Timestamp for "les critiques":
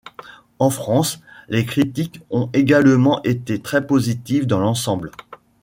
1.47-2.21